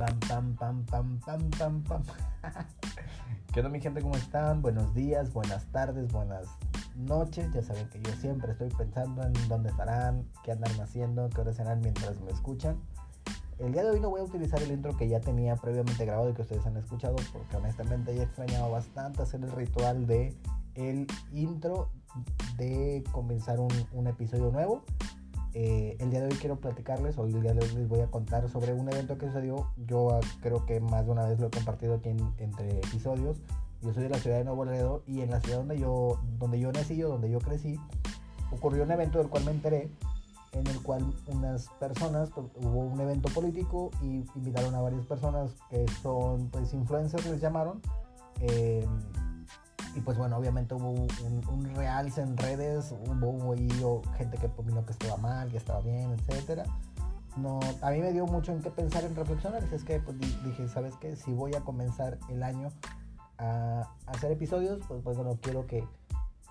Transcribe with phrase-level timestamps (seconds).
[0.00, 2.02] Pam, pam, pam, pam, pam, pam, pam.
[3.52, 4.00] ¿Qué onda mi gente?
[4.00, 4.62] ¿Cómo están?
[4.62, 6.48] Buenos días, buenas tardes, buenas
[6.96, 7.52] noches.
[7.52, 11.56] Ya saben que yo siempre estoy pensando en dónde estarán, qué andan haciendo, qué horas
[11.56, 12.80] serán mientras me escuchan.
[13.58, 16.30] El día de hoy no voy a utilizar el intro que ya tenía previamente grabado
[16.30, 20.34] y que ustedes han escuchado porque honestamente ya he extrañado bastante hacer el ritual de
[20.76, 21.90] el intro
[22.56, 24.82] de comenzar un, un episodio nuevo.
[25.52, 28.06] Eh, el día de hoy quiero platicarles, hoy el día de hoy les voy a
[28.06, 29.66] contar sobre un evento que sucedió.
[29.86, 33.38] Yo ah, creo que más de una vez lo he compartido aquí en, entre episodios.
[33.82, 36.60] Yo soy de la ciudad de Nuevo Laredo y en la ciudad donde yo, donde
[36.60, 37.80] yo nací, donde yo crecí,
[38.52, 39.90] ocurrió un evento del cual me enteré,
[40.52, 45.54] en el cual unas personas, pues, hubo un evento político y invitaron a varias personas
[45.70, 47.80] que son pues influencers, les llamaron.
[48.40, 48.86] Eh,
[49.94, 51.08] y pues bueno, obviamente hubo un,
[51.48, 53.68] un realce en redes, hubo ahí
[54.16, 56.64] gente que opinó que estaba mal, que estaba bien, etcétera.
[57.36, 59.62] No, a mí me dio mucho en qué pensar, en reflexionar.
[59.72, 61.16] Es que pues, dije, ¿sabes qué?
[61.16, 62.68] Si voy a comenzar el año
[63.38, 65.84] a, hacer episodios, pues, pues bueno, quiero que,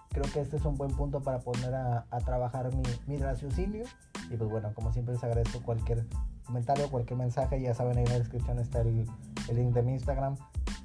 [0.09, 3.85] creo que este es un buen punto para poner a, a, trabajar mi, mi raciocinio.
[4.29, 6.05] Y pues bueno, como siempre les agradezco cualquier
[6.45, 7.61] comentario, cualquier mensaje.
[7.61, 9.05] Ya saben, ahí en la descripción está el,
[9.49, 10.35] el link de mi Instagram.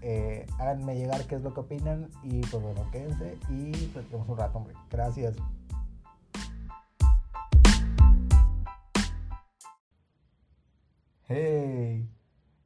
[0.07, 4.37] Eh, háganme llegar qué es lo que opinan y pues bueno, quédense y platicamos un
[4.37, 4.75] rato, hombre.
[4.91, 5.35] Gracias.
[11.27, 12.07] Hey,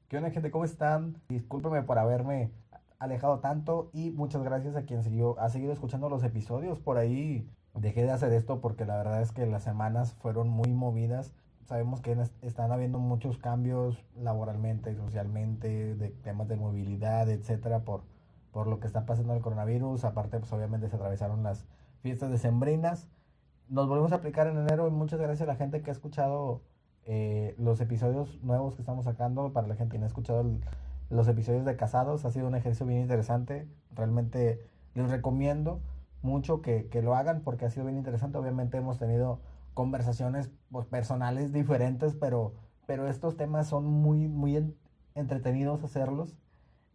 [0.09, 0.51] ¿qué onda gente?
[0.51, 1.23] ¿Cómo están?
[1.29, 2.51] Discúlpeme por haberme
[2.99, 6.81] alejado tanto y muchas gracias a quien siguió, ha seguido escuchando los episodios.
[6.81, 10.73] Por ahí dejé de hacer esto porque la verdad es que las semanas fueron muy
[10.73, 11.33] movidas
[11.69, 18.05] sabemos que están habiendo muchos cambios laboralmente y socialmente, de temas de movilidad, etcétera, por,
[18.53, 20.05] por lo que está pasando el coronavirus.
[20.05, 21.67] Aparte, pues obviamente se atravesaron las
[22.01, 23.07] fiestas decembrinas.
[23.69, 26.63] Nos volvemos a aplicar en enero y muchas gracias a la gente que ha escuchado
[27.05, 29.53] eh, los episodios nuevos que estamos sacando.
[29.53, 30.51] Para la gente que no ha escuchado
[31.11, 33.69] los episodios de Casados, ha sido un ejercicio bien interesante.
[33.95, 35.81] Realmente les recomiendo
[36.23, 38.39] mucho que, que lo hagan porque ha sido bien interesante.
[38.39, 39.41] Obviamente hemos tenido
[39.79, 42.53] conversaciones pues, personales diferentes, pero,
[42.85, 44.75] pero estos temas son muy, muy
[45.15, 46.35] entretenidos hacerlos.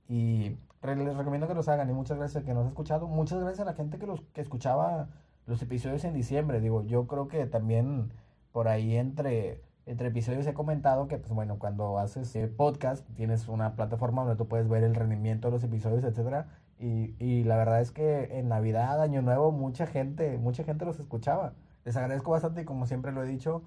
[0.10, 3.40] Y les recomiendo que los hagan y muchas gracias a que nos ha escuchado, muchas
[3.40, 5.08] gracias a la gente que los que escuchaba
[5.46, 8.12] los episodios en diciembre, digo, yo creo que también
[8.52, 13.78] por ahí entre entre episodios he comentado que, pues bueno, cuando haces podcast, tienes una
[13.78, 16.48] plataforma donde tú puedes ver el rendimiento de los episodios, etcétera.
[16.80, 21.00] Y, y la verdad es que en Navidad, Año Nuevo, mucha gente, mucha gente los
[21.00, 21.54] escuchaba
[21.86, 23.64] les agradezco bastante y como siempre lo he dicho,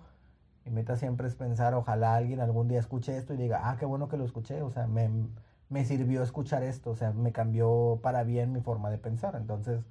[0.65, 3.87] mi meta siempre es pensar, ojalá alguien algún día escuche esto y diga, ah, qué
[3.87, 5.09] bueno que lo escuché, o sea, me,
[5.69, 9.37] me sirvió escuchar esto, o sea, me cambió para bien mi forma de pensar.
[9.37, 9.85] Entonces,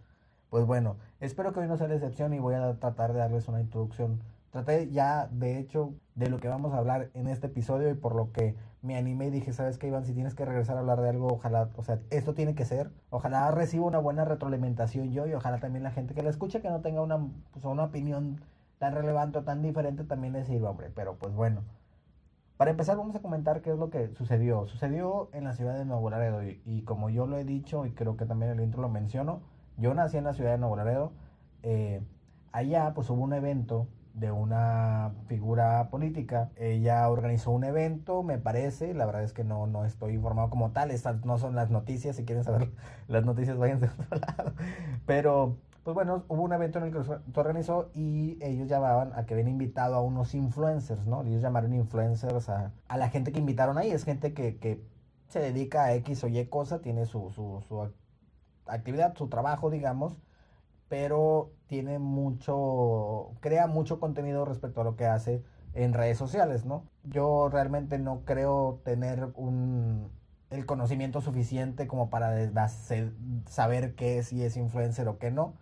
[0.50, 3.47] pues bueno, espero que hoy no sea la excepción y voy a tratar de darles
[3.47, 4.22] una introducción.
[4.52, 8.16] Traté ya, de hecho, de lo que vamos a hablar en este episodio y por
[8.16, 10.06] lo que me animé y dije, ¿sabes qué, Iván?
[10.06, 12.91] Si tienes que regresar a hablar de algo, ojalá, o sea, esto tiene que ser.
[13.09, 16.69] Ojalá reciba una buena retroalimentación yo y ojalá también la gente que la escuche, que
[16.69, 17.19] no tenga una,
[17.51, 18.41] pues, una opinión
[18.78, 20.91] tan relevante o tan diferente, también le sirva, hombre.
[20.94, 21.63] Pero pues bueno.
[22.57, 24.68] Para empezar, vamos a comentar qué es lo que sucedió.
[24.68, 28.16] Sucedió en la ciudad de Nuevo Laredo y, como yo lo he dicho y creo
[28.16, 29.41] que también el intro lo menciono,
[29.78, 31.12] yo nací en la ciudad de Nuevo Laredo.
[31.63, 32.01] Eh,
[32.53, 36.49] allá pues hubo un evento de una figura política.
[36.55, 40.71] Ella organizó un evento, me parece, la verdad es que no, no estoy informado como
[40.71, 42.71] tal, estas no son las noticias, si quieren saber
[43.07, 44.53] las noticias vayan de otro lado.
[45.05, 49.25] Pero, pues bueno, hubo un evento en el que se organizó y ellos llamaban a
[49.25, 51.23] que habían invitado a unos influencers, ¿no?
[51.23, 54.81] Ellos llamaron influencers a, a la gente que invitaron ahí, es gente que, que
[55.27, 57.91] se dedica a X o Y cosa, tiene su, su, su
[58.65, 60.17] actividad, su trabajo, digamos,
[60.88, 66.85] pero tiene mucho, crea mucho contenido respecto a lo que hace en redes sociales, ¿no?
[67.03, 70.09] Yo realmente no creo tener un,
[70.50, 72.34] el conocimiento suficiente como para
[73.47, 75.56] saber qué si es influencer o qué no.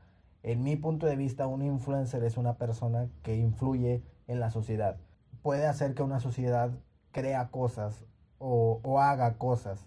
[0.44, 4.98] En mi punto de vista, un influencer es una persona que influye en la sociedad.
[5.42, 6.72] Puede hacer que una sociedad
[7.12, 8.06] crea cosas
[8.40, 9.86] o, o haga cosas.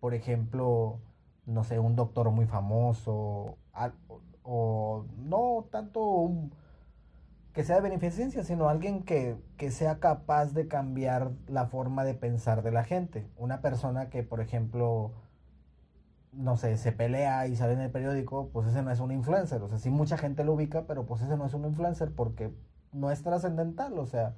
[0.00, 0.98] Por ejemplo,
[1.46, 3.56] no sé, un doctor muy famoso,
[4.42, 6.30] o no tanto
[7.52, 12.14] que sea de beneficencia, sino alguien que, que, sea capaz de cambiar la forma de
[12.14, 13.28] pensar de la gente.
[13.36, 15.12] Una persona que, por ejemplo,
[16.32, 19.62] no sé, se pelea y sale en el periódico, pues ese no es un influencer.
[19.62, 22.54] O sea, sí mucha gente lo ubica, pero pues ese no es un influencer porque
[22.92, 23.98] no es trascendental.
[23.98, 24.34] O sea,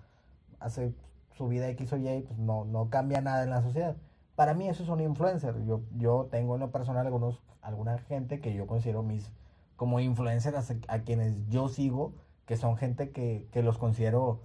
[0.59, 0.95] hace
[1.37, 3.97] su vida X o Y, pues no, no cambia nada en la sociedad.
[4.35, 5.65] Para mí eso es un influencer.
[5.65, 9.31] Yo, yo tengo en lo personal algunos, alguna gente que yo considero mis
[9.77, 12.15] como influencers a, quienes yo sigo,
[12.47, 14.41] que son gente que, que los considero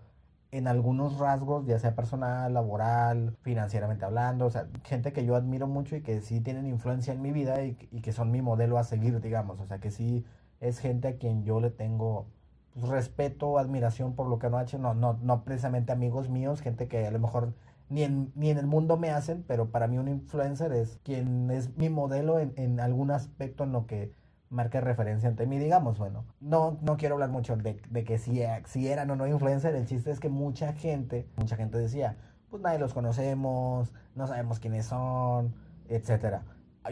[0.52, 5.68] en algunos rasgos, ya sea personal, laboral, financieramente hablando, o sea, gente que yo admiro
[5.68, 8.84] mucho y que sí tienen influencia en mi vida y, que son mi modelo a
[8.84, 10.26] seguir, digamos, o sea, que sí
[10.60, 12.26] es gente a quien yo le tengo
[12.74, 16.62] pues, respeto, admiración por lo que no ha hecho, no, no, no precisamente amigos míos,
[16.62, 17.54] gente que a lo mejor
[17.90, 21.52] ni en, ni en el mundo me hacen, pero para mí un influencer es quien
[21.52, 24.12] es mi modelo en algún aspecto en lo que
[24.50, 28.42] marque referencia ante mí, digamos, bueno, no, no quiero hablar mucho de, de que si,
[28.66, 32.18] si eran o no influencer, el chiste es que mucha gente, mucha gente decía,
[32.50, 35.54] pues nadie los conocemos, no sabemos quiénes son,
[35.88, 36.44] etcétera.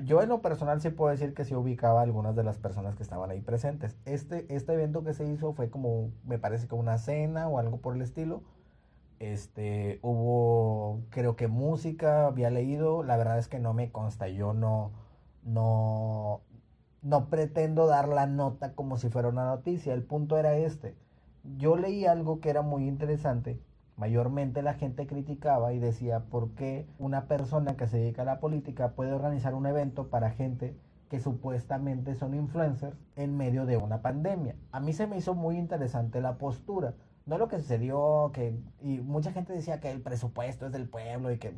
[0.05, 2.95] Yo en lo personal sí puedo decir que sí ubicaba a algunas de las personas
[2.95, 3.97] que estaban ahí presentes.
[4.05, 7.77] Este, este evento que se hizo fue como, me parece que una cena o algo
[7.77, 8.43] por el estilo.
[9.19, 14.53] Este, hubo, creo que música, había leído, la verdad es que no me consta, yo
[14.53, 14.91] no,
[15.43, 16.41] no,
[17.07, 20.97] no pretendo dar la nota como si fuera una noticia, el punto era este.
[21.57, 23.61] Yo leí algo que era muy interesante,
[23.95, 28.41] mayormente la gente criticaba y decía por qué una persona que se dedica a la
[28.41, 30.77] política puede organizar un evento para gente
[31.09, 34.57] que supuestamente son influencers en medio de una pandemia.
[34.73, 36.93] A mí se me hizo muy interesante la postura,
[37.25, 41.31] no lo que sucedió, que y mucha gente decía que el presupuesto es del pueblo
[41.31, 41.55] y que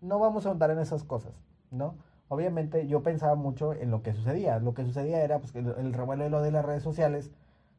[0.00, 1.32] no vamos a ahondar en esas cosas,
[1.72, 1.96] ¿no?
[2.28, 4.58] Obviamente yo pensaba mucho en lo que sucedía.
[4.58, 7.30] Lo que sucedía era pues, que el, revuelo de las redes sociales,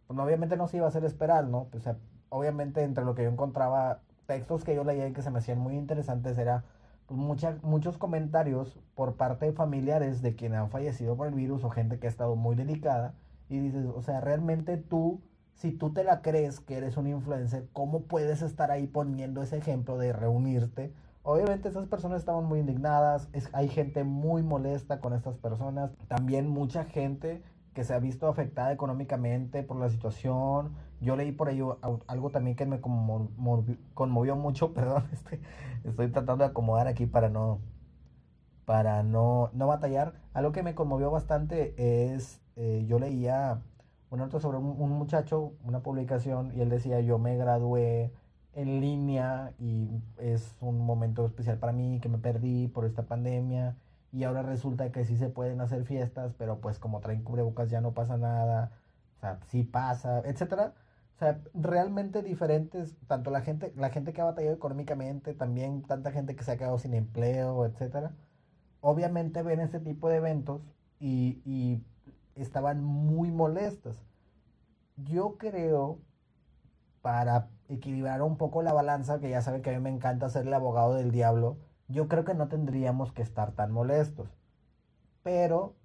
[0.07, 1.67] pues obviamente no se iba a hacer esperar, ¿no?
[1.73, 1.97] O sea,
[2.29, 5.59] obviamente entre lo que yo encontraba, textos que yo leía y que se me hacían
[5.59, 6.63] muy interesantes, era
[7.07, 7.19] pues,
[7.63, 11.99] muchos comentarios por parte de familiares de quienes han fallecido por el virus o gente
[11.99, 13.13] que ha estado muy delicada.
[13.49, 15.21] Y dices, o sea, realmente tú,
[15.55, 19.57] si tú te la crees que eres un influencer, ¿cómo puedes estar ahí poniendo ese
[19.57, 20.91] ejemplo de reunirte?
[21.29, 26.47] Obviamente esas personas estaban muy indignadas, es, hay gente muy molesta con estas personas, también
[26.47, 27.43] mucha gente
[27.73, 30.75] que se ha visto afectada económicamente por la situación.
[31.01, 35.41] Yo leí por ello algo también que me conmovió mucho, perdón, este,
[35.83, 37.59] estoy tratando de acomodar aquí para no
[38.63, 40.13] para no, no batallar.
[40.33, 41.75] Algo que me conmovió bastante
[42.13, 43.61] es, eh, yo leía
[44.11, 48.13] un otro sobre un muchacho, una publicación, y él decía, yo me gradué
[48.57, 53.77] en línea y es un momento especial para mí que me perdí por esta pandemia
[54.11, 57.81] y ahora resulta que sí se pueden hacer fiestas, pero pues como traen cubrebocas ya
[57.81, 58.71] no pasa nada,
[59.17, 60.73] o sea, sí pasa, etcétera.
[61.15, 66.11] O sea, realmente diferentes, tanto la gente, la gente que ha batallado económicamente, también tanta
[66.11, 68.13] gente que se ha quedado sin empleo, etcétera.
[68.81, 70.61] Obviamente ven este tipo de eventos
[70.99, 71.83] y, y
[72.35, 74.01] estaban muy molestas.
[74.97, 75.99] Yo creo
[77.01, 80.47] para equilibrar un poco la balanza, que ya saben que a mí me encanta ser
[80.47, 84.29] el abogado del diablo, yo creo que no tendríamos que estar tan molestos.
[85.23, 85.75] Pero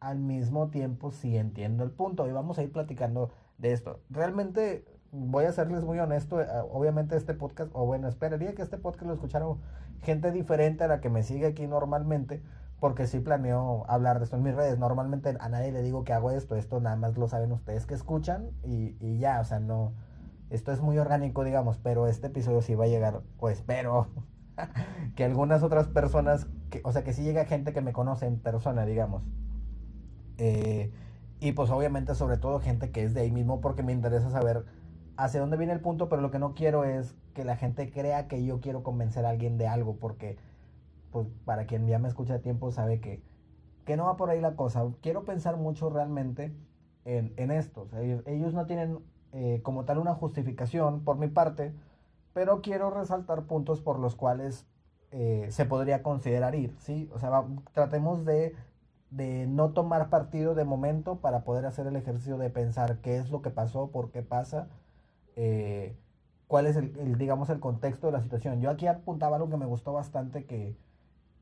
[0.00, 4.00] al mismo tiempo sí entiendo el punto y vamos a ir platicando de esto.
[4.10, 8.78] Realmente voy a serles muy honesto, eh, obviamente este podcast, o bueno, esperaría que este
[8.78, 9.46] podcast lo escuchara
[10.02, 12.42] gente diferente a la que me sigue aquí normalmente,
[12.80, 14.78] porque sí planeo hablar de esto en mis redes.
[14.78, 17.94] Normalmente a nadie le digo que hago esto, esto nada más lo saben ustedes que
[17.94, 19.92] escuchan y, y ya, o sea, no,
[20.52, 24.08] esto es muy orgánico, digamos, pero este episodio sí va a llegar, o espero,
[25.16, 28.38] que algunas otras personas, que, o sea, que sí llega gente que me conoce en
[28.38, 29.22] persona, digamos.
[30.36, 30.92] Eh,
[31.40, 34.64] y pues obviamente sobre todo gente que es de ahí mismo porque me interesa saber
[35.16, 38.28] hacia dónde viene el punto, pero lo que no quiero es que la gente crea
[38.28, 40.36] que yo quiero convencer a alguien de algo, porque
[41.10, 43.22] pues para quien ya me escucha de tiempo sabe que,
[43.86, 44.84] que no va por ahí la cosa.
[45.00, 46.54] Quiero pensar mucho realmente
[47.04, 47.88] en, en esto.
[48.26, 48.98] ellos no tienen
[49.32, 51.72] eh, como tal una justificación por mi parte,
[52.34, 54.66] pero quiero resaltar puntos por los cuales
[55.10, 57.10] eh, se podría considerar ir, ¿sí?
[57.14, 58.54] O sea, tratemos de,
[59.10, 63.30] de, no tomar partido de momento para poder hacer el ejercicio de pensar qué es
[63.30, 64.68] lo que pasó, por qué pasa,
[65.36, 65.96] eh,
[66.46, 68.60] cuál es el, digamos, el contexto de la situación.
[68.60, 70.76] Yo aquí apuntaba algo que me gustó bastante que,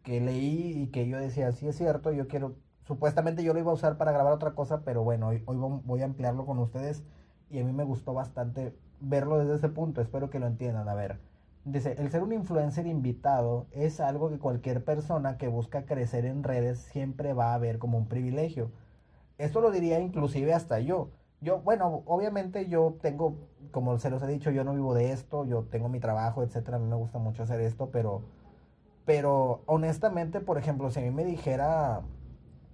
[0.02, 2.54] que leí y que yo decía, sí es cierto, yo quiero,
[2.84, 6.02] supuestamente yo lo iba a usar para grabar otra cosa, pero bueno, hoy, hoy voy
[6.02, 7.04] a emplearlo con ustedes
[7.50, 10.88] y a mí me gustó bastante verlo desde ese punto, espero que lo entiendan.
[10.88, 11.18] A ver,
[11.64, 16.42] dice, el ser un influencer invitado es algo que cualquier persona que busca crecer en
[16.42, 18.70] redes siempre va a ver como un privilegio.
[19.38, 21.10] Esto lo diría inclusive hasta yo.
[21.40, 23.38] Yo, bueno, obviamente yo tengo,
[23.70, 26.76] como se los he dicho, yo no vivo de esto, yo tengo mi trabajo, etcétera,
[26.76, 28.22] a mí me gusta mucho hacer esto, pero,
[29.06, 32.02] pero honestamente, por ejemplo, si a mí me dijera,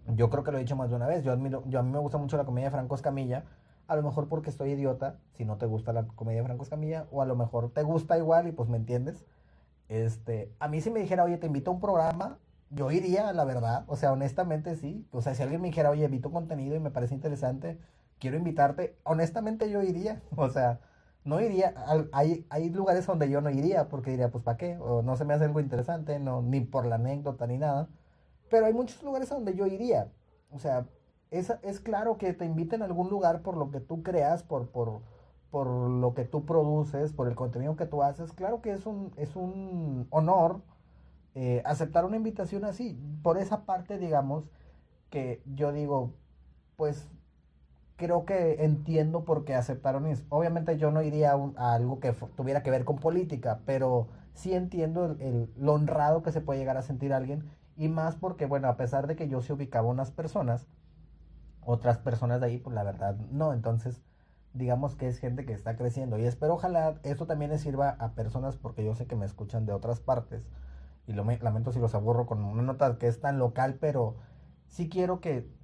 [0.08, 1.90] yo creo que lo he dicho más de una vez, yo admiro, yo a mí
[1.92, 3.44] me gusta mucho la comedia de Franco Escamilla,
[3.88, 7.06] a lo mejor porque estoy idiota, si no te gusta la comedia de Franco Escamilla,
[7.10, 9.24] o a lo mejor te gusta igual y pues me entiendes.
[9.88, 12.38] Este, a mí si me dijera, oye, te invito a un programa,
[12.70, 15.06] yo iría, la verdad, o sea, honestamente sí.
[15.12, 17.78] O sea, si alguien me dijera, oye, evito contenido y me parece interesante,
[18.18, 20.22] quiero invitarte, honestamente yo iría.
[20.36, 20.80] O sea,
[21.24, 21.74] no iría,
[22.12, 24.78] hay, hay lugares donde yo no iría porque diría, pues ¿para qué?
[24.78, 27.88] O no se me hace algo interesante, no, ni por la anécdota ni nada.
[28.50, 30.12] Pero hay muchos lugares donde yo iría.
[30.50, 30.86] O sea,
[31.36, 34.68] es, es claro que te inviten a algún lugar por lo que tú creas, por,
[34.68, 35.00] por,
[35.50, 38.32] por lo que tú produces, por el contenido que tú haces.
[38.32, 40.60] Claro que es un, es un honor
[41.34, 42.98] eh, aceptar una invitación así.
[43.22, 44.44] Por esa parte, digamos,
[45.10, 46.12] que yo digo,
[46.76, 47.08] pues
[47.96, 50.24] creo que entiendo por qué aceptaron eso.
[50.28, 55.16] Obviamente yo no iría a, algo que tuviera que ver con política, pero sí entiendo
[55.20, 57.44] el, lo honrado que se puede llegar a sentir alguien
[57.76, 60.66] y más porque, bueno, a pesar de que yo se ubicaba unas personas,
[61.66, 63.52] otras personas de ahí, pues la verdad no.
[63.52, 64.00] Entonces,
[64.54, 66.18] digamos que es gente que está creciendo.
[66.18, 69.66] Y espero, ojalá, esto también le sirva a personas, porque yo sé que me escuchan
[69.66, 70.48] de otras partes.
[71.06, 74.16] Y lo lamento si los aburro con una nota que es tan local, pero
[74.66, 75.54] sí quiero que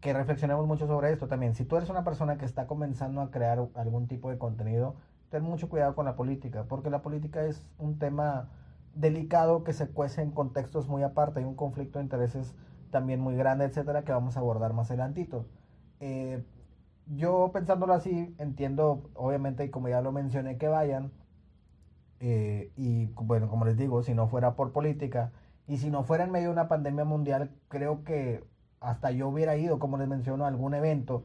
[0.00, 1.54] que reflexionemos mucho sobre esto también.
[1.54, 4.96] Si tú eres una persona que está comenzando a crear algún tipo de contenido,
[5.28, 8.48] ten mucho cuidado con la política, porque la política es un tema
[8.94, 12.54] delicado que se cuece en contextos muy aparte, hay un conflicto de intereses
[12.90, 15.46] también muy grande, etcétera, que vamos a abordar más adelantito.
[16.00, 16.44] Eh,
[17.06, 21.12] yo pensándolo así, entiendo, obviamente, como ya lo mencioné, que vayan,
[22.20, 25.32] eh, y bueno, como les digo, si no fuera por política,
[25.66, 28.44] y si no fuera en medio de una pandemia mundial, creo que
[28.80, 31.24] hasta yo hubiera ido, como les menciono, a algún evento.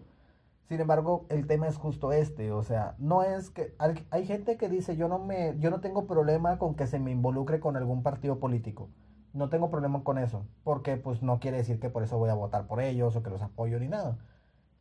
[0.68, 3.76] Sin embargo, el tema es justo este, o sea, no es que
[4.10, 7.12] hay gente que dice, "Yo no me yo no tengo problema con que se me
[7.12, 8.90] involucre con algún partido político."
[9.36, 12.36] No tengo problema con eso, porque pues no quiere decir que por eso voy a
[12.36, 14.18] votar por ellos o que los apoyo ni nada.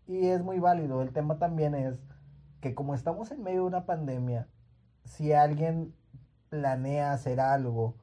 [0.06, 1.02] Y es muy válido.
[1.02, 1.98] El tema también es
[2.60, 4.46] que como estamos en medio de una pandemia,
[5.04, 5.92] si alguien
[6.50, 7.96] planea hacer algo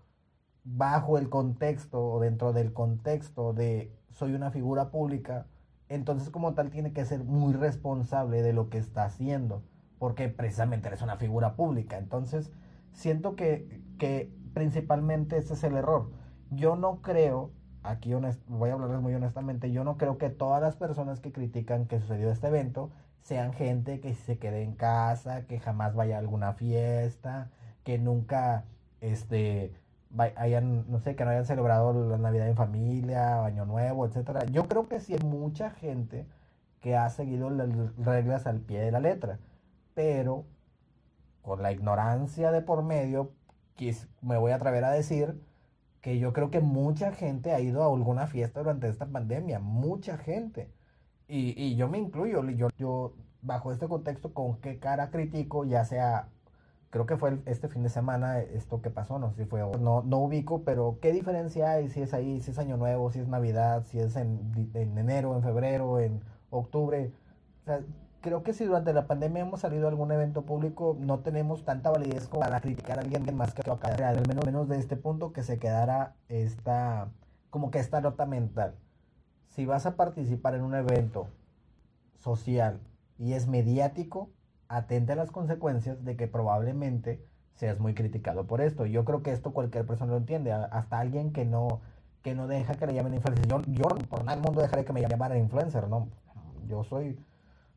[0.65, 5.47] bajo el contexto o dentro del contexto de soy una figura pública,
[5.87, 9.63] entonces como tal tiene que ser muy responsable de lo que está haciendo,
[9.99, 11.97] porque precisamente eres una figura pública.
[11.97, 12.51] Entonces,
[12.91, 16.11] siento que, que principalmente ese es el error.
[16.51, 18.13] Yo no creo, aquí
[18.47, 21.99] voy a hablarles muy honestamente, yo no creo que todas las personas que critican que
[22.01, 22.91] sucedió este evento
[23.21, 27.49] sean gente que se quede en casa, que jamás vaya a alguna fiesta,
[27.85, 28.65] que nunca
[28.99, 29.73] este
[30.35, 34.43] hayan, no sé, que no hayan celebrado la Navidad en familia, Año Nuevo, etcétera.
[34.45, 36.27] Yo creo que sí hay mucha gente
[36.81, 39.39] que ha seguido las reglas al pie de la letra,
[39.93, 40.43] pero
[41.41, 43.31] con la ignorancia de por medio,
[44.21, 45.41] me voy a atrever a decir
[46.01, 50.17] que yo creo que mucha gente ha ido a alguna fiesta durante esta pandemia, mucha
[50.17, 50.71] gente.
[51.27, 55.85] Y, y yo me incluyo, yo, yo bajo este contexto, con qué cara critico, ya
[55.85, 56.29] sea
[56.91, 60.03] creo que fue este fin de semana esto que pasó, no sé si fue, no,
[60.03, 63.27] no ubico, pero ¿qué diferencia hay si es ahí, si es Año Nuevo, si es
[63.27, 67.11] Navidad, si es en, en enero, en febrero, en octubre?
[67.61, 67.81] O sea,
[68.21, 71.89] creo que si durante la pandemia hemos salido a algún evento público, no tenemos tanta
[71.89, 74.09] validez como para criticar a alguien más que acá.
[74.09, 77.09] Al menos, menos de este punto que se quedara esta,
[77.49, 78.75] como que esta nota mental.
[79.49, 81.27] Si vas a participar en un evento
[82.19, 82.79] social
[83.17, 84.29] y es mediático,
[84.67, 87.25] atente a las consecuencias de que probablemente
[87.55, 88.85] seas muy criticado por esto.
[88.85, 91.81] Yo creo que esto cualquier persona lo entiende, hasta alguien que no
[92.21, 93.47] que no deja que le llamen influencer.
[93.47, 96.07] Yo, yo por nada del mundo dejaré que me llamaran influencer, no.
[96.67, 97.17] Yo soy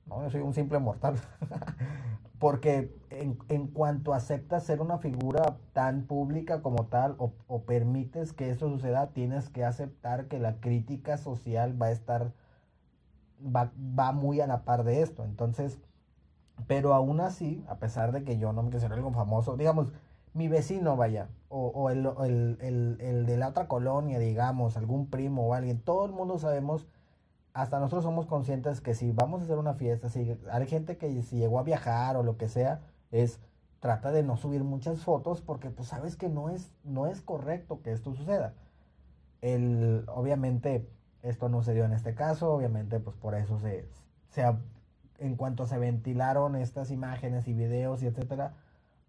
[0.07, 1.17] no, yo soy un simple mortal.
[2.39, 8.33] Porque en, en, cuanto aceptas ser una figura tan pública como tal o, o permites
[8.33, 12.33] que eso suceda, tienes que aceptar que la crítica social va a estar
[13.45, 15.25] va, va muy a la par de esto.
[15.25, 15.79] Entonces,
[16.67, 19.93] pero aún así, a pesar de que yo no me quisiera algo famoso, digamos,
[20.33, 25.07] mi vecino vaya, o, o el, el, el, el, de la otra colonia, digamos, algún
[25.09, 26.87] primo o alguien, todo el mundo sabemos,
[27.55, 31.23] hasta nosotros somos conscientes que si vamos a hacer una fiesta, si hay gente que
[31.23, 32.81] si llegó a viajar o lo que sea,
[33.13, 33.41] es
[33.79, 37.81] trata de no subir muchas fotos porque tú sabes que no es, no es correcto
[37.83, 38.55] que esto suceda.
[39.41, 40.89] El, obviamente
[41.23, 43.89] esto no se dio en este caso, obviamente pues por eso se,
[44.31, 44.43] se,
[45.19, 48.55] en cuanto se ventilaron estas imágenes y videos y etcétera,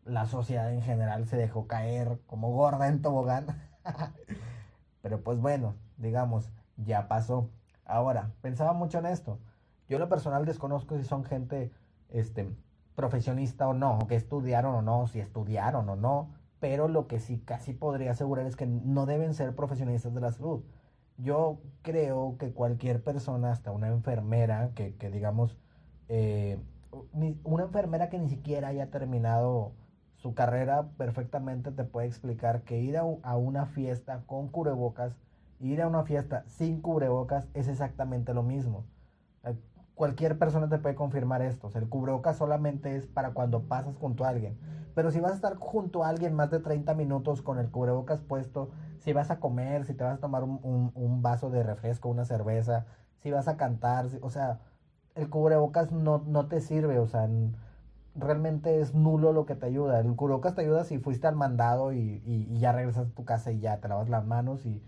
[0.05, 3.47] la sociedad en general se dejó caer como gorda en tobogán.
[5.01, 7.49] Pero pues bueno, digamos, ya pasó.
[7.85, 9.39] Ahora, pensaba mucho en esto.
[9.87, 11.71] Yo lo personal desconozco si son gente
[12.09, 12.49] este
[12.95, 17.39] profesionista o no, que estudiaron o no, si estudiaron o no, pero lo que sí
[17.39, 20.63] casi podría asegurar es que no deben ser profesionistas de la salud.
[21.17, 25.57] Yo creo que cualquier persona, hasta una enfermera que, que digamos
[26.07, 26.59] eh,
[27.43, 29.73] una enfermera que ni siquiera haya terminado
[30.17, 35.15] su carrera perfectamente te puede explicar que ir a, una fiesta con cubrebocas,
[35.59, 38.85] ir a una fiesta sin cubrebocas es exactamente lo mismo.
[39.43, 39.55] Eh,
[39.95, 41.69] cualquier persona te puede confirmar esto.
[41.75, 44.57] El cubrebocas solamente es para cuando pasas junto a alguien.
[44.93, 48.21] Pero si vas a estar junto a alguien más de 30 minutos con el cubrebocas
[48.21, 48.69] puesto,
[48.99, 52.85] si vas a comer, si te vas a tomar un, vaso de refresco, una cerveza,
[53.21, 54.59] si vas a cantar, o sea,
[55.15, 57.27] el cubrebocas no, no te sirve, o sea,
[58.15, 59.99] realmente es nulo lo que te ayuda.
[59.99, 63.51] El cubrebocas te ayuda si fuiste al mandado y, y, ya regresas a tu casa
[63.51, 64.81] y ya te lavas las manos y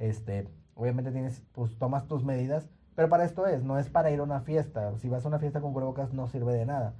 [0.00, 4.18] este, obviamente tienes, pues tomas tus medidas, pero para esto es, no es para ir
[4.18, 4.96] a una fiesta.
[4.98, 6.94] Si vas a una fiesta con cubrebocas no sirve de nada.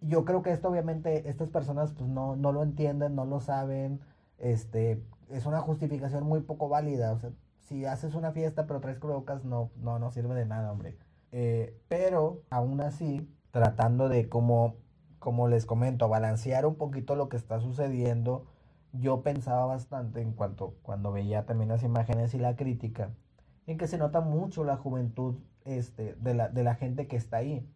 [0.00, 4.00] Yo creo que esto obviamente estas personas pues no, no lo entienden, no lo saben,
[4.38, 7.18] este, es una justificación muy poco válida.
[7.58, 10.96] Si haces una fiesta pero traes cubrebocas no, no, no sirve de nada, hombre.
[11.32, 14.76] Eh, pero aún así, tratando de como,
[15.18, 18.44] como les comento, balancear un poquito lo que está sucediendo,
[18.92, 23.10] yo pensaba bastante en cuanto cuando veía también las imágenes y la crítica,
[23.66, 27.38] en que se nota mucho la juventud este, de, la, de la gente que está
[27.38, 27.66] ahí.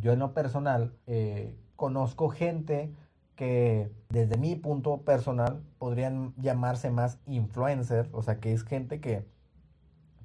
[0.00, 2.94] Yo en lo personal eh, conozco gente
[3.34, 9.26] que desde mi punto personal podrían llamarse más influencer, o sea que es gente que,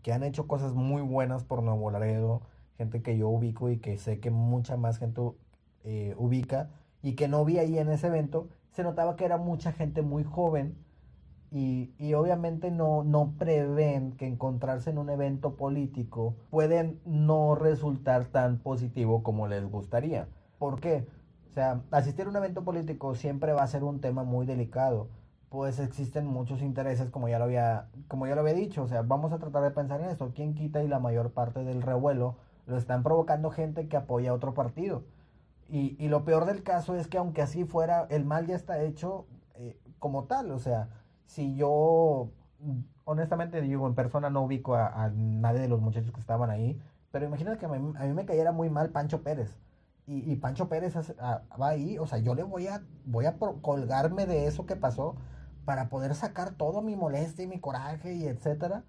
[0.04, 2.42] que han hecho cosas muy buenas por Nuevo Laredo,
[2.78, 5.22] gente que yo ubico y que sé que mucha más gente
[5.84, 6.70] eh, ubica
[7.02, 10.24] y que no vi ahí en ese evento, se notaba que era mucha gente muy
[10.24, 10.78] joven
[11.50, 18.26] y, y, obviamente no, no prevén que encontrarse en un evento político pueden no resultar
[18.26, 20.28] tan positivo como les gustaría.
[20.60, 21.08] ¿Por qué?
[21.50, 25.08] O sea, asistir a un evento político siempre va a ser un tema muy delicado,
[25.50, 29.02] pues existen muchos intereses, como ya lo había, como ya lo había dicho, o sea,
[29.02, 32.36] vamos a tratar de pensar en esto, ¿quién quita y la mayor parte del revuelo
[32.66, 35.04] lo están provocando gente que apoya a otro partido?
[35.70, 38.82] Y, y lo peor del caso es que aunque así fuera, el mal ya está
[38.82, 40.90] hecho eh, como tal, o sea,
[41.26, 42.32] si yo,
[43.04, 46.80] honestamente digo, en persona no ubico a, nadie de los muchachos que estaban ahí,
[47.12, 49.58] pero imagínate que a mí, a mí me cayera muy mal Pancho Pérez
[50.10, 54.48] y, Pancho Pérez va ahí, o sea, yo le voy a, voy a colgarme de
[54.48, 55.18] eso que pasó
[55.66, 58.86] para poder sacar todo mi molestia y mi coraje y etcétera.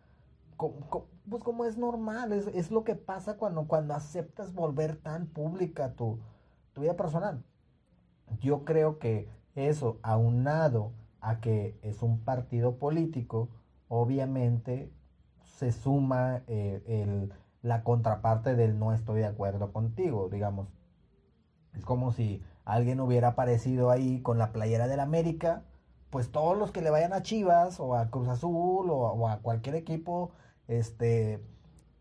[1.28, 6.20] pues como es normal, es, lo que pasa cuando, cuando aceptas volver tan pública tu,
[6.78, 7.42] tu vida personal.
[8.40, 13.48] Yo creo que eso, aunado a que es un partido político,
[13.88, 14.92] obviamente
[15.56, 20.68] se suma eh, el, la contraparte del no estoy de acuerdo contigo, digamos.
[21.74, 25.64] Es como si alguien hubiera aparecido ahí con la playera del América,
[26.10, 29.74] pues todos los que le vayan a Chivas o a Cruz Azul o, a cualquier
[29.74, 30.30] equipo,
[30.68, 31.42] este,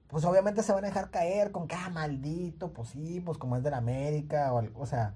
[0.08, 3.56] pues obviamente se van a dejar caer con que, ah, maldito, pues sí, pues como
[3.56, 5.15] es del América, o, o sea,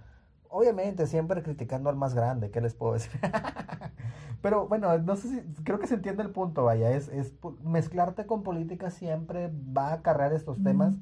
[0.51, 3.11] obviamente siempre criticando al más grande, ¿qué les puedo decir?
[4.41, 8.25] Pero bueno, no sé si, creo que se entiende el punto, vaya, es, es mezclarte
[8.25, 10.95] con política siempre va a acarrear estos temas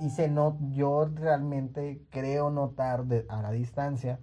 [0.00, 4.18] y se no, yo realmente creo notar de, a la distancia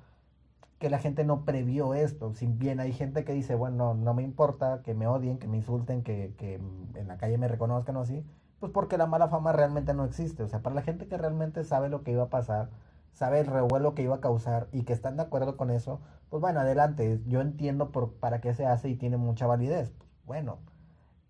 [0.80, 4.24] que la gente no previó esto, si bien hay gente que dice, bueno, no me
[4.24, 8.02] importa que me odien, que me insulten, que, que en la calle me reconozcan o
[8.02, 8.26] así,
[8.60, 11.64] pues porque la mala fama realmente no existe, o sea, para la gente que realmente
[11.64, 12.70] sabe lo que iba a pasar,
[13.14, 16.42] sabe el revuelo que iba a causar y que están de acuerdo con eso, pues
[16.42, 19.94] bueno, adelante, yo entiendo por, para qué se hace y tiene mucha validez.
[19.98, 20.58] Pues bueno,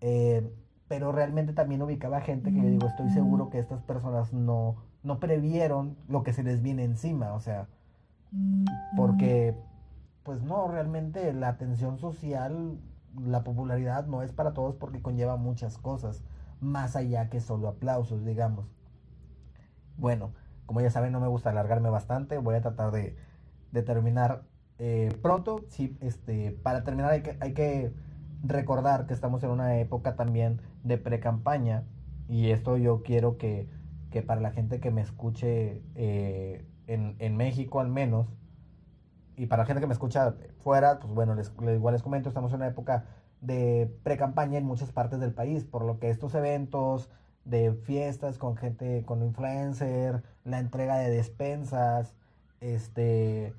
[0.00, 0.50] eh,
[0.88, 5.18] pero realmente también ubicaba gente que yo digo, estoy seguro que estas personas no, no
[5.18, 7.68] previeron lo que se les viene encima, o sea,
[8.96, 9.56] porque,
[10.22, 12.78] pues no, realmente la atención social,
[13.20, 16.22] la popularidad no es para todos porque conlleva muchas cosas,
[16.60, 18.66] más allá que solo aplausos, digamos.
[19.96, 20.32] Bueno,
[20.66, 22.38] como ya saben, no me gusta alargarme bastante.
[22.38, 23.16] Voy a tratar de,
[23.82, 24.42] terminar
[24.78, 25.64] eh, pronto.
[25.68, 27.92] Sí, este, para terminar hay que, hay que
[28.42, 31.84] recordar que estamos en una época también de pre-campaña.
[32.28, 33.68] Y esto yo quiero que,
[34.10, 38.26] que, para la gente que me escuche eh, en, en, México al menos,
[39.36, 42.50] y para la gente que me escucha fuera, pues bueno, les, igual les comento, estamos
[42.52, 43.04] en una época
[43.40, 47.10] de pre-campaña en muchas partes del país, por lo que estos eventos,
[47.44, 52.14] de fiestas con gente, con influencer, la entrega de despensas,
[52.60, 53.54] este,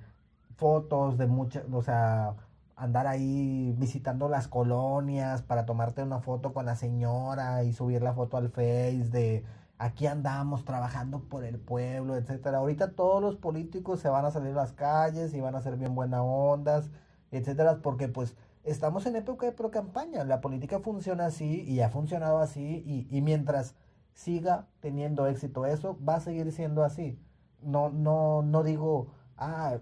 [0.58, 2.36] fotos de muchas, o sea,
[2.76, 8.14] andar ahí visitando las colonias para tomarte una foto con la señora y subir la
[8.14, 9.44] foto al Face de
[9.80, 12.58] aquí andamos trabajando por el pueblo, etcétera.
[12.60, 15.78] Ahorita todos los políticos se van a salir a las calles y van a ser
[15.78, 16.90] bien buena ondas,
[17.32, 20.24] etcétera, porque pues estamos en época de pro-campaña.
[20.24, 23.76] La política funciona así y ha funcionado así y, y, mientras
[24.14, 27.20] siga teniendo éxito eso, va a seguir siendo así.
[27.62, 29.80] No, no, no digo, ah,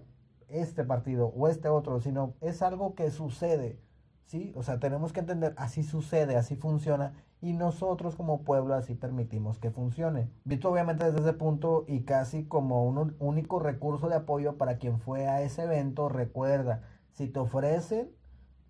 [0.48, 3.80] este partido o este otro, sino es algo que sucede.
[4.26, 4.52] ¿sí?
[4.56, 9.58] O sea, tenemos que entender, así sucede, así funciona, y nosotros como pueblo así permitimos
[9.58, 10.30] que funcione.
[10.44, 14.98] Visto obviamente desde ese punto y casi como un único recurso de apoyo para quien
[15.00, 16.82] fue a ese evento, recuerda,
[17.16, 18.10] si te ofrecen,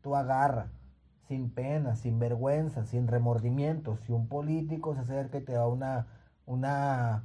[0.03, 0.71] tú agarra,
[1.29, 3.97] sin pena, sin vergüenza, sin remordimiento.
[3.97, 6.07] Si un político se acerca y te da una,
[6.47, 7.25] una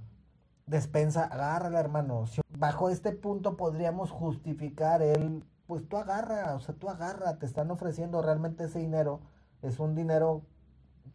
[0.66, 2.26] despensa, agárrala, hermano.
[2.58, 7.72] bajo este punto podríamos justificar el pues tú agarra, o sea, tú agarra, te están
[7.72, 9.22] ofreciendo realmente ese dinero,
[9.62, 10.42] es un dinero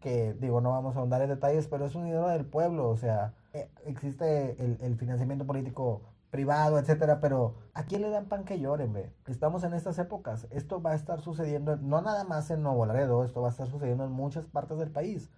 [0.01, 2.97] que, digo, no vamos a ahondar en detalles, pero es un dinero del pueblo, o
[2.97, 8.59] sea, eh, existe el, financiamiento político privado, etcétera, pero ¿a quién le dan pan que
[8.59, 9.12] lloren, ve?
[9.27, 13.25] Estamos en estas épocas, esto va a estar sucediendo, no nada más en Nuevo Laredo,
[13.25, 15.31] esto va a estar sucediendo en muchas partes del país.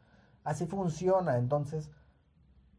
[0.44, 1.90] Así funciona, entonces,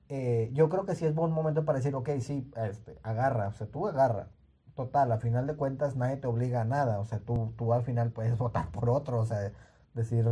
[0.10, 3.54] eh, yo creo que sí es buen momento para decir, ok, sí, este, agarra, o
[3.54, 4.30] sea, tú agarra,
[4.76, 7.84] total, a final de cuentas nadie te obliga a nada, o sea, tú, tú al
[7.84, 9.52] final puedes votar por otro, o sea,
[9.94, 10.26] decir,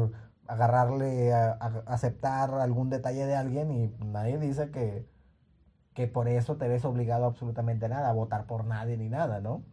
[0.48, 1.52] agarrarle, a,
[1.86, 5.08] aceptar algún detalle de alguien y nadie dice que,
[5.98, 9.42] que por eso te ves obligado a absolutamente nada, a votar por nadie ni nada,
[9.42, 9.64] ¿no?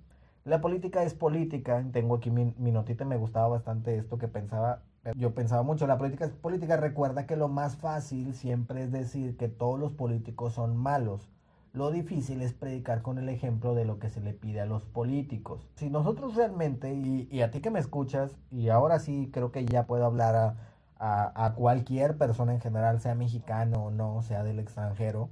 [0.44, 4.80] La política es política, tengo aquí mi, mi notita, me gustaba bastante esto que pensaba,
[5.16, 9.36] yo pensaba mucho, la política es política, recuerda que lo más fácil siempre es decir
[9.36, 11.28] que todos los políticos son malos
[11.74, 14.84] lo difícil es predicar con el ejemplo de lo que se le pide a los
[14.84, 15.68] políticos.
[15.74, 19.82] Si nosotros realmente, y, a ti que me escuchas, y ahora sí creo que ya
[19.82, 20.54] puedo hablar
[21.00, 25.28] a, cualquier persona en general, sea mexicano o no, sea del extranjero,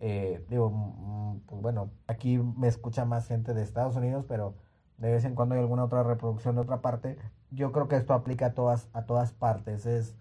[0.00, 4.54] eh, digo, mm, mm, pues bueno, aquí me escucha más gente de Estados Unidos, pero
[4.98, 7.18] de vez en cuando hay alguna otra reproducción de otra parte.
[7.50, 9.86] Yo creo que esto aplica a todas, a todas partes.
[9.86, 10.16] Es,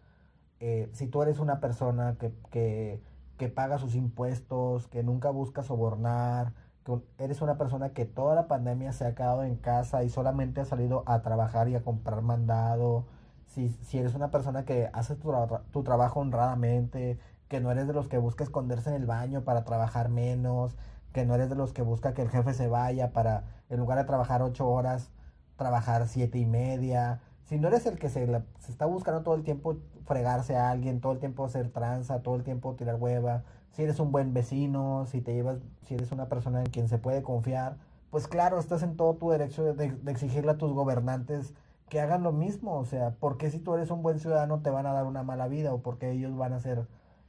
[0.59, 3.01] eh, si tú eres una persona que, que
[3.37, 8.47] que paga sus impuestos, que nunca busca sobornar, que eres una persona que toda la
[8.47, 12.21] pandemia se ha quedado en casa y solamente ha salido a trabajar y a comprar
[12.21, 13.05] mandado,
[13.45, 15.31] si, si eres una persona que hace tu,
[15.71, 19.63] tu trabajo honradamente, que no eres de los que busca esconderse en el baño para
[19.63, 20.75] trabajar menos,
[21.13, 23.97] que no eres de los que busca que el jefe se vaya para, en lugar
[23.97, 25.09] de trabajar ocho horas,
[25.55, 27.21] trabajar siete y media.
[27.45, 28.25] Si no eres el que se,
[28.59, 32.35] se está buscando todo el tiempo fregarse a alguien, todo el tiempo hacer tranza, todo
[32.35, 36.27] el tiempo tirar hueva, si eres un buen vecino, si te llevas, si eres una
[36.29, 37.77] persona en quien se puede confiar,
[38.09, 41.53] pues claro, estás en todo tu derecho de, exigirle a tus gobernantes
[41.89, 44.85] que hagan lo mismo, o sea, porque si tú eres un buen ciudadano te van
[44.87, 46.87] a dar una mala vida o porque ellos van a hacer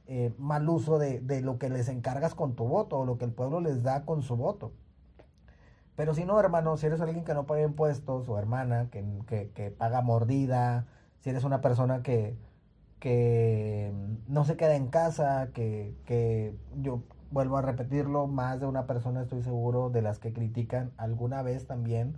[0.09, 3.25] eh, mal uso de, de, lo que les encargas con tu voto o lo que
[3.25, 4.73] el pueblo les da con su voto.
[5.95, 9.51] Pero si no, hermano, si eres alguien que no paga impuestos o hermana que, que,
[9.51, 10.87] que paga mordida,
[11.19, 12.37] si eres una persona que,
[12.99, 13.93] que
[14.27, 19.21] no se queda en casa, que, que yo vuelvo a repetirlo, más de una persona
[19.21, 22.17] estoy seguro de las que critican alguna vez también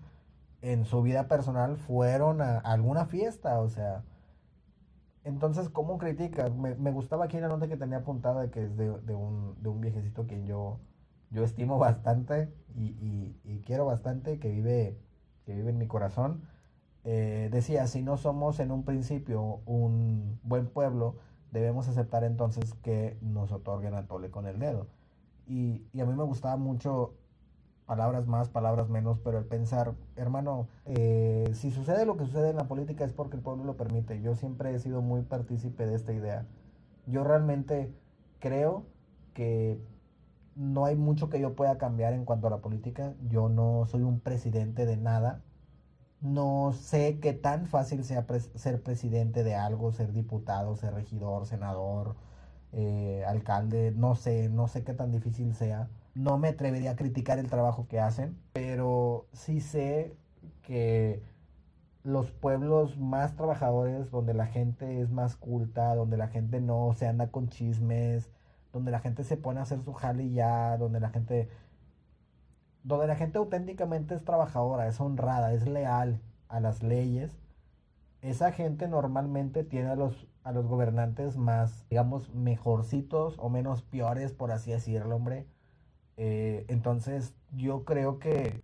[0.61, 4.03] en su vida personal fueron a, alguna fiesta, o sea,
[5.23, 6.55] entonces, ¿cómo criticas?
[6.55, 9.69] Me, me, gustaba aquí la nota que tenía apuntada que es de, de, un, de
[9.69, 10.79] un viejecito que yo,
[11.29, 14.97] yo estimo bastante y, y, y quiero bastante, que vive,
[15.45, 16.41] que vive en mi corazón
[17.03, 21.17] eh, decía, si no somos en un principio un buen pueblo,
[21.51, 24.87] debemos aceptar entonces que nos otorguen a tole con el dedo.
[25.47, 27.15] Y, y, a mí me gustaba mucho
[27.85, 32.55] palabras más, palabras menos, pero el pensar, hermano, eh, si sucede lo que sucede en
[32.55, 34.21] la política es porque el pueblo lo permite.
[34.21, 36.45] Yo siempre he sido muy partícipe de esta idea.
[37.07, 37.93] Yo realmente
[38.39, 38.85] creo
[39.33, 39.79] que
[40.55, 43.13] no hay mucho que yo pueda cambiar en cuanto a la política.
[43.27, 45.41] Yo no soy un presidente de nada.
[46.21, 52.15] No sé qué tan fácil sea ser presidente de algo, ser diputado, ser regidor, senador,
[52.73, 55.89] eh, alcalde, no sé, no sé qué tan difícil sea.
[56.13, 60.15] No me atrevería a criticar el trabajo que hacen, pero sí sé
[60.61, 61.21] que
[62.03, 67.07] los pueblos más trabajadores, donde la gente es más culta, donde la gente no se
[67.07, 68.29] anda con chismes,
[68.73, 71.49] donde la gente se pone a hacer su jale ya, donde la gente
[72.83, 76.19] donde la gente auténticamente es trabajadora, es honrada, es leal
[76.49, 77.37] a las leyes,
[78.21, 84.31] esa gente normalmente tiene a los, a los gobernantes más, digamos, mejorcitos o menos peores,
[84.31, 85.47] por así decirlo, hombre.
[86.23, 88.61] Eh, entonces, yo creo que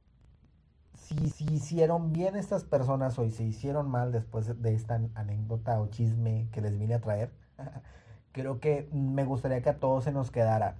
[0.93, 5.87] si, si, hicieron bien estas personas si se hicieron mal después de esta anécdota o
[5.87, 7.31] chisme que les vine a traer,
[8.31, 10.75] creo que me gustaría que a todos se nos quedara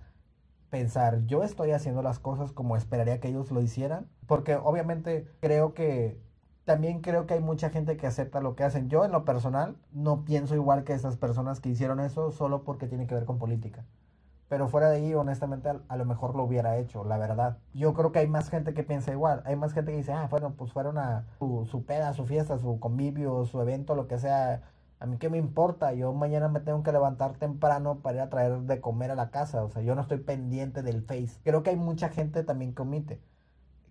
[0.70, 5.74] pensar, yo estoy haciendo las cosas como esperaría que ellos lo hicieran, porque obviamente creo
[5.74, 6.22] que
[6.66, 8.88] también creo que hay mucha gente que acepta lo que hacen.
[8.88, 12.88] Yo en lo personal no pienso igual que esas personas que hicieron eso solo porque
[12.88, 13.84] tiene que ver con política.
[14.50, 17.58] Pero fuera de ahí, honestamente, a, lo mejor lo hubiera hecho, la verdad.
[17.74, 19.42] Yo creo que hay más gente que piensa igual.
[19.46, 22.58] Hay más gente que dice, ah, bueno, pues fueron a su, su peda, su fiesta,
[22.58, 24.62] su convivio, su evento, lo que sea.
[25.00, 28.30] A mí qué me importa, yo mañana me tengo que levantar temprano para ir a
[28.30, 29.64] traer de comer a la casa.
[29.64, 31.40] O sea, yo no estoy pendiente del Face.
[31.44, 33.20] Creo que hay mucha gente también que omite.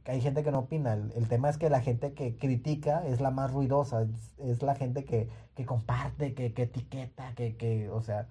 [0.07, 0.95] Hay gente que no opina.
[0.95, 4.07] El, tema es que la gente que critica es la más ruidosa.
[4.39, 8.27] Es, la gente que, que comparte, que, que etiqueta, que, que, o sea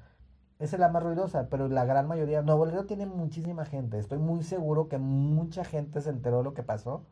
[0.59, 3.99] esa es la más ruidosa, pero la gran mayoría, Nuevo Laredo tiene muchísima gente.
[3.99, 7.03] Estoy muy seguro que mucha gente se enteró de lo que pasó.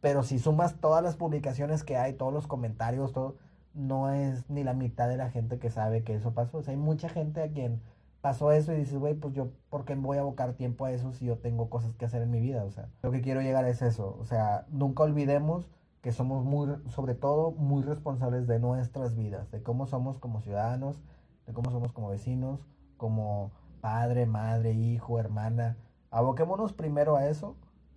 [0.00, 3.36] Pero si sumas todas las publicaciones que hay, todos los comentarios, todo,
[3.74, 6.58] no es ni la mitad de la gente que sabe que eso pasó.
[6.58, 7.80] O sea, hay mucha gente a quien
[8.20, 11.12] pasó eso y dices, güey, pues yo, ¿por qué voy a abocar tiempo a eso
[11.12, 12.64] si yo tengo cosas que hacer en mi vida?
[12.64, 14.16] O sea, lo que quiero llegar es eso.
[14.20, 15.68] O sea, nunca olvidemos
[16.00, 21.00] que somos muy, sobre todo, muy responsables de nuestras vidas, de cómo somos como ciudadanos,
[21.46, 22.60] de cómo somos como vecinos,
[22.96, 25.76] como padre, madre, hijo, hermana.
[26.10, 27.56] Aboquémonos primero a eso,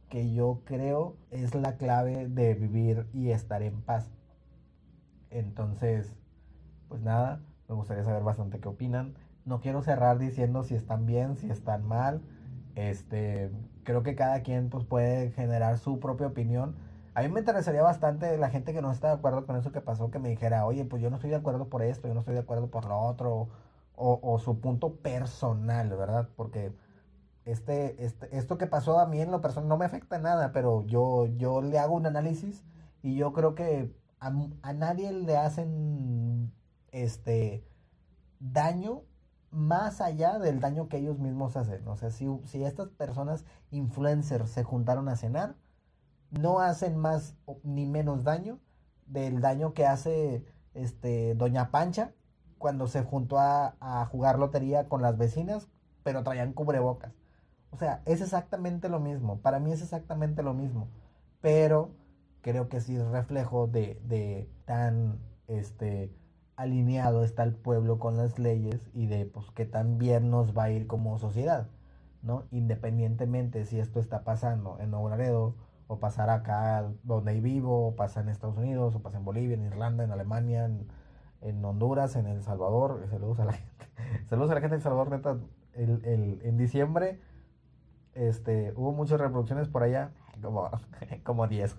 [0.10, 4.10] que yo creo es la clave de vivir y estar en paz.
[5.30, 6.16] Entonces,
[6.88, 9.16] pues nada, me gustaría saber bastante qué opinan.
[9.44, 12.22] No quiero cerrar diciendo si están bien, si están mal.
[12.76, 13.52] Este,
[13.84, 16.76] creo que cada quien pues puede generar su propia opinión.
[17.16, 19.80] A mí me interesaría bastante la gente que no está de acuerdo con eso que
[19.80, 22.20] pasó, que me dijera, oye, pues yo no estoy de acuerdo por esto, yo no
[22.20, 23.48] estoy de acuerdo por lo otro,
[23.96, 26.30] o, su punto personal, ¿verdad?
[26.36, 26.76] Porque
[27.46, 30.86] este, este, esto que pasó a mí en lo personal no me afecta nada, pero
[30.86, 32.66] yo, yo le hago un análisis
[33.02, 36.52] y yo creo que a, a nadie le hacen
[36.92, 37.66] este
[38.40, 39.04] daño
[39.52, 41.88] más allá del daño que ellos mismos hacen.
[41.88, 45.56] O sea, si, si estas personas influencers se juntaron a cenar,
[46.32, 48.60] no hacen más ni menos daño
[49.08, 52.12] del daño que hace este Doña Pancha
[52.58, 55.68] cuando se juntó a, jugar lotería con las vecinas,
[56.04, 57.14] pero traían cubrebocas.
[57.72, 59.40] O sea, es exactamente lo mismo.
[59.40, 60.88] Para mí es exactamente lo mismo.
[61.42, 61.92] Pero
[62.42, 66.12] creo que sí es reflejo de, de tan este
[66.56, 70.64] alineado está el pueblo con las leyes y de pues que tan bien nos va
[70.64, 71.68] a ir como sociedad,
[72.22, 72.46] ¿no?
[72.52, 75.56] Independientemente si esto está pasando en Laredo
[75.88, 79.64] o pasar acá donde vivo, o pasa en Estados Unidos, o pasa en Bolivia, en
[79.64, 80.66] Irlanda, en Alemania,
[81.42, 83.06] en, Honduras, en El Salvador.
[83.10, 83.86] Saludos a la gente.
[84.30, 85.38] Saludos a la gente de El Salvador, neta.
[85.74, 87.20] El, en diciembre
[88.14, 90.70] este, hubo muchas reproducciones por allá, como,
[91.24, 91.76] como 10.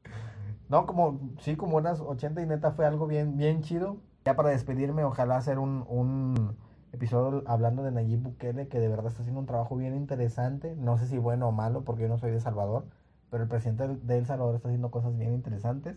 [0.68, 3.96] no, como, sí, como unas 80 y neta fue algo bien, bien chido.
[4.24, 6.56] Ya para despedirme, ojalá hacer un, un
[6.92, 10.76] episodio hablando de Nayib Bukele, que de verdad está haciendo un trabajo bien interesante.
[10.76, 12.84] No sé si bueno o malo, porque yo no soy de Salvador
[13.30, 15.96] pero el presidente de El Salvador está haciendo cosas bien interesantes.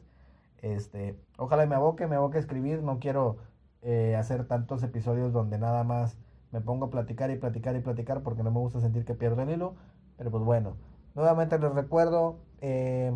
[0.61, 3.37] Este, ojalá me aboque, me aboque a escribir, no quiero
[3.81, 6.17] eh, hacer tantos episodios donde nada más
[6.51, 9.41] me pongo a platicar y platicar y platicar porque no me gusta sentir que pierdo
[9.41, 9.75] el hilo,
[10.17, 10.77] pero pues bueno,
[11.15, 13.11] nuevamente les recuerdo, eh,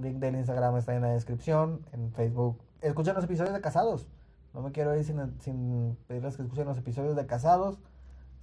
[0.00, 4.06] link del Instagram está en la descripción, en Facebook, escuchen los episodios de Casados,
[4.52, 7.80] no me quiero ir sin, sin pedirles que escuchen los episodios de Casados,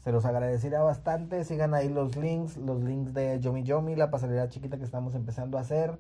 [0.01, 1.43] se los agradecería bastante.
[1.43, 5.57] Sigan ahí los links, los links de Yomi Yomi, la pasarela chiquita que estamos empezando
[5.57, 5.99] a hacer.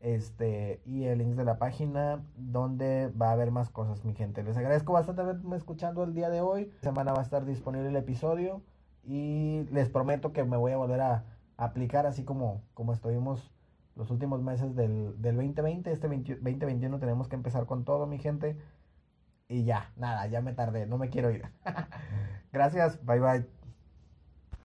[0.00, 4.42] Este, y el link de la página donde va a haber más cosas, mi gente.
[4.42, 6.70] Les agradezco bastante haberme escuchando el día de hoy.
[6.82, 8.62] Semana va a estar disponible el episodio.
[9.02, 11.24] Y les prometo que me voy a volver a,
[11.56, 13.50] aplicar así como, como estuvimos
[13.96, 15.90] los últimos meses del, del 2020.
[15.90, 18.58] Este 2021 tenemos que empezar con todo, mi gente.
[19.48, 21.44] Y ya, nada, ya me tardé, no me quiero ir.
[22.52, 23.57] Gracias, bye bye.